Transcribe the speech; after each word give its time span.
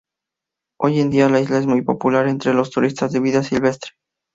Hoy 0.79 0.99
en 0.99 1.11
día 1.11 1.29
la 1.29 1.41
isla 1.41 1.59
es 1.59 1.67
muy 1.67 1.83
popular 1.83 2.27
entre 2.27 2.55
los 2.55 2.71
turistas 2.71 3.11
de 3.11 3.19
vida 3.19 3.43
silvestre. 3.43 3.91